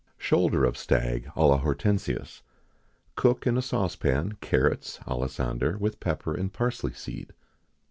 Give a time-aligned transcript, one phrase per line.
[0.13, 2.41] [XIX 54] Shoulder of Stag à l'Hortensius.
[3.15, 7.33] Cook in a saucepan carrots, alisander, with pepper and parsley seed.